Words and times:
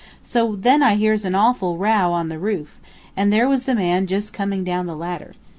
So 0.23 0.55
then 0.55 0.81
I 0.81 0.95
hears 0.95 1.25
an 1.25 1.35
awful 1.35 1.77
row 1.77 2.11
on 2.11 2.29
the 2.29 2.39
roof, 2.39 2.79
and 3.15 3.31
there 3.31 3.47
was 3.47 3.65
the 3.65 3.75
man 3.75 4.07
just 4.07 4.33
coming 4.33 4.63
down 4.63 4.87
the 4.87 4.95
ladder. 4.97 5.35